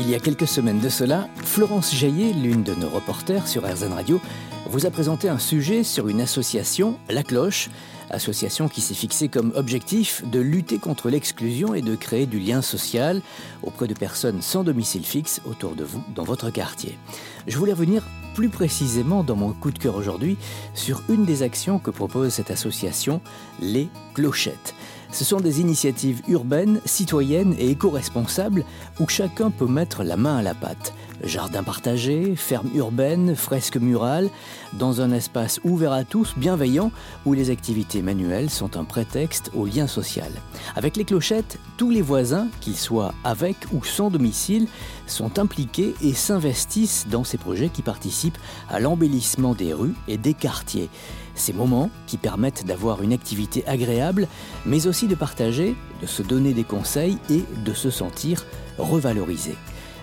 [0.00, 3.92] Il y a quelques semaines de cela, Florence Jaillet, l'une de nos reporters sur RZN
[3.92, 4.20] Radio,
[4.66, 7.70] vous a présenté un sujet sur une association, La Cloche,
[8.10, 12.62] association qui s'est fixée comme objectif de lutter contre l'exclusion et de créer du lien
[12.62, 13.22] social
[13.62, 16.98] auprès de personnes sans domicile fixe autour de vous dans votre quartier.
[17.46, 18.02] Je voulais revenir
[18.34, 20.36] plus précisément dans mon coup de cœur aujourd'hui
[20.74, 23.20] sur une des actions que propose cette association,
[23.60, 24.74] les clochettes.
[25.12, 28.64] Ce sont des initiatives urbaines, citoyennes et éco-responsables
[28.98, 30.92] où chacun peut mettre la main à la pâte.
[31.22, 34.30] Jardin partagé, ferme urbaine, fresque murale,
[34.72, 36.90] dans un espace ouvert à tous, bienveillant,
[37.24, 40.30] où les activités manuelles sont un prétexte au lien social.
[40.74, 44.66] Avec les clochettes, tous les voisins, qu'ils soient avec ou sans domicile,
[45.06, 50.34] sont impliqués et s'investissent dans ces projets qui participent à l'embellissement des rues et des
[50.34, 50.90] quartiers.
[51.36, 54.28] Ces moments qui permettent d'avoir une activité agréable,
[54.66, 58.44] mais aussi de partager, de se donner des conseils et de se sentir
[58.78, 59.54] revalorisé.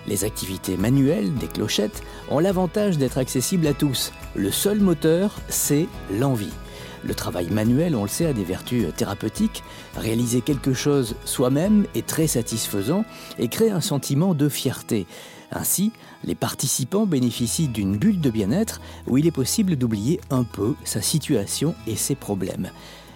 [0.06, 4.12] Les activités manuelles des clochettes ont l'avantage d'être accessibles à tous.
[4.34, 6.52] Le seul moteur, c'est l'envie.
[7.04, 9.62] Le travail manuel, on le sait, a des vertus thérapeutiques.
[9.96, 13.04] Réaliser quelque chose soi-même est très satisfaisant
[13.38, 15.06] et crée un sentiment de fierté.
[15.50, 15.92] Ainsi,
[16.24, 21.02] les participants bénéficient d'une bulle de bien-être où il est possible d'oublier un peu sa
[21.02, 22.70] situation et ses problèmes.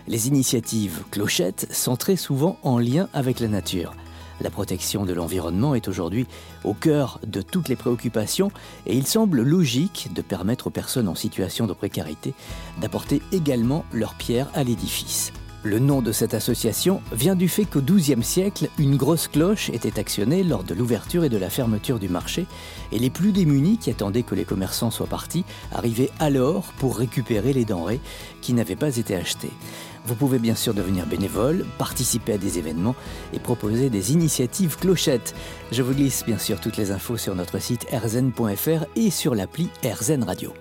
[0.08, 3.94] Les initiatives clochettes sont très souvent en lien avec la nature.
[4.40, 6.26] La protection de l'environnement est aujourd'hui
[6.64, 8.50] au cœur de toutes les préoccupations
[8.86, 12.34] et il semble logique de permettre aux personnes en situation de précarité
[12.80, 15.32] d'apporter également leur pierre à l'édifice.
[15.66, 19.98] Le nom de cette association vient du fait qu'au XIIe siècle, une grosse cloche était
[19.98, 22.46] actionnée lors de l'ouverture et de la fermeture du marché,
[22.92, 27.52] et les plus démunis qui attendaient que les commerçants soient partis arrivaient alors pour récupérer
[27.52, 27.98] les denrées
[28.42, 29.50] qui n'avaient pas été achetées.
[30.04, 32.94] Vous pouvez bien sûr devenir bénévole, participer à des événements
[33.32, 35.34] et proposer des initiatives clochettes.
[35.72, 39.68] Je vous glisse bien sûr toutes les infos sur notre site rzn.fr et sur l'appli
[39.84, 40.54] RZN Radio.